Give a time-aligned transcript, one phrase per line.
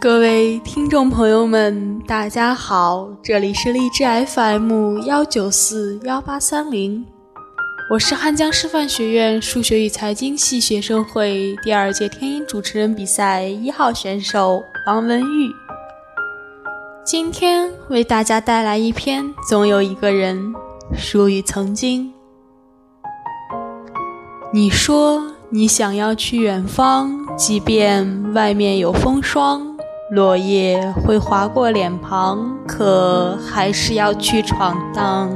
[0.00, 7.04] 各位听众朋友们，大家好，这里是荔枝 FM 幺九四幺八三零，
[7.90, 15.50] 我是汉江师范学院数学与财经系学生会第二届天音主持人比赛一号选手王文玉。
[17.04, 20.54] 今天为大家带来一篇《总有一个人
[20.96, 22.06] 属于曾经》。
[24.52, 29.73] 你说你想要去远方，即便外面有风霜。
[30.10, 35.30] 落叶会划过脸庞，可还是要去闯荡。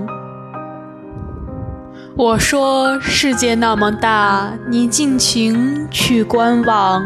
[2.14, 7.02] 我说世界那么大，你尽情去观望。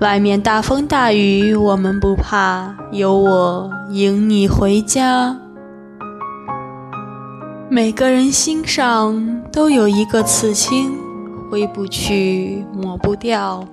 [0.00, 5.34] 外面大风大雨，我们不怕，有我迎你回家。
[7.70, 10.92] 每个人心上都有一个刺青，
[11.50, 13.64] 挥不去，抹不掉。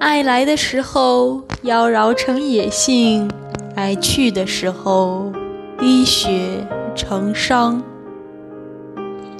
[0.00, 3.30] 爱来的时候妖娆成野性，
[3.74, 5.30] 爱去的时候
[5.78, 7.82] 滴血成伤。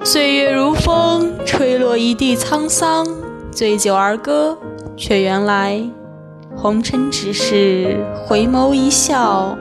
[0.05, 3.07] 岁月如风，吹落一地沧桑。
[3.51, 4.57] 醉酒而歌，
[4.99, 5.83] 却原来
[6.55, 9.57] 红尘只是回眸一笑。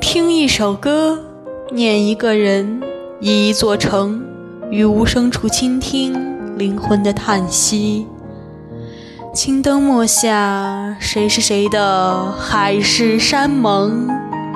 [0.00, 1.18] 听一首歌，
[1.72, 2.80] 念一个人，
[3.18, 4.22] 一座城，
[4.70, 8.06] 于无声处倾听灵魂的叹息。
[9.32, 14.08] 青灯墨下，谁是谁的海誓山盟？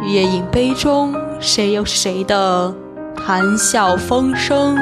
[0.02, 2.74] 月影杯中，谁又是谁的
[3.14, 4.76] 谈笑风生？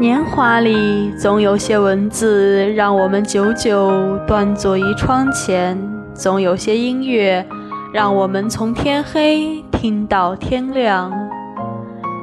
[0.00, 3.92] 年华里，总有些文字让我们久久
[4.26, 5.76] 端坐于窗前；
[6.14, 7.46] 总有些音乐，
[7.92, 11.12] 让我们从天黑听到天亮。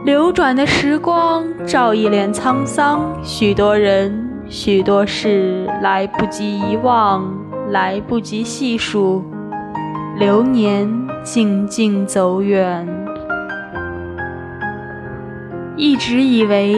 [0.05, 4.26] 流转的时光，照一脸沧桑，许多人。
[4.49, 7.29] 许多事来不及遗忘，
[7.69, 9.21] 来不及细数，
[10.17, 10.89] 流年
[11.21, 12.87] 静静走远。
[15.75, 16.75] 一直以为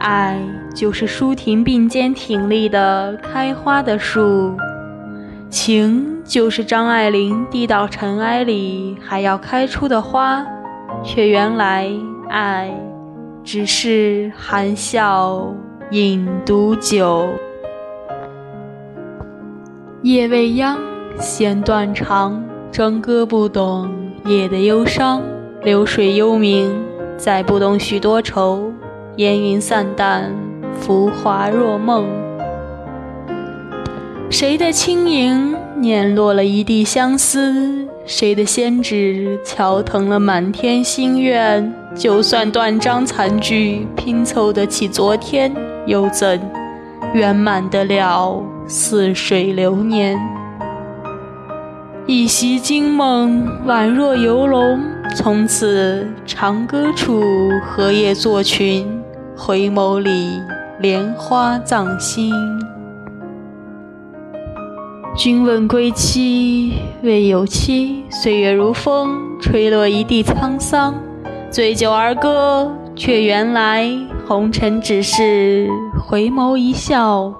[0.00, 0.36] 爱
[0.74, 4.56] 就是舒婷并肩挺立的开花的树，
[5.48, 10.44] 情就是张爱玲滴到尘埃里还要开出的花，
[11.04, 11.88] 却原来
[12.28, 12.68] 爱
[13.44, 15.54] 只是含笑。
[15.92, 17.28] 饮毒酒，
[20.00, 20.78] 夜未央，
[21.20, 22.42] 弦断肠，
[22.72, 23.90] 笙歌不懂
[24.24, 25.20] 夜的忧伤，
[25.62, 26.70] 流水幽冥，
[27.18, 28.72] 再不懂许多愁，
[29.16, 30.34] 烟云散淡，
[30.80, 32.06] 浮华若梦。
[34.30, 37.86] 谁的轻盈碾落了一地相思？
[38.06, 41.70] 谁的仙指敲疼了满天心愿？
[41.94, 45.54] 就算断章残句拼凑得起昨天。
[45.86, 46.40] 又怎
[47.12, 50.18] 圆满得了似水流年？
[52.06, 54.80] 一袭惊梦，宛若游龙。
[55.14, 57.22] 从此长歌处，
[57.66, 59.02] 荷叶作群。
[59.36, 60.40] 回眸里，
[60.80, 62.32] 莲花葬心。
[65.16, 68.04] 君问归期，未有期。
[68.08, 70.94] 岁月如风，吹落一地沧桑。
[71.50, 72.70] 醉酒而歌。
[72.94, 73.88] 却原来
[74.32, 75.68] 红尘只是
[76.00, 77.34] 回眸一笑，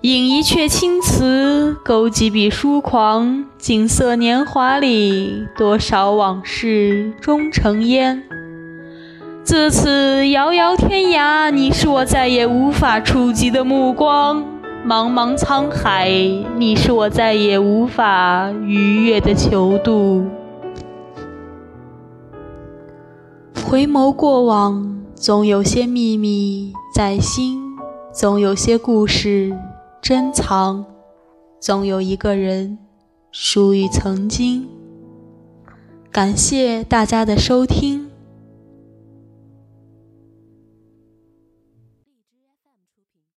[0.00, 3.44] 饮一阙青词，勾几笔疏狂。
[3.58, 8.22] 锦瑟年华里，多少往事终成烟。
[9.44, 14.42] 自此遥遥天涯，你是我再也无法触及的目光；
[14.86, 16.08] 茫茫沧海，
[16.56, 20.24] 你是我再也无法逾越的囚渡。
[23.66, 27.60] 回眸过往，总有些秘密在心，
[28.14, 29.52] 总有些故事
[30.00, 30.84] 珍藏，
[31.58, 32.78] 总有一个人
[33.32, 34.68] 属于曾经。
[36.12, 38.07] 感谢大家的收听。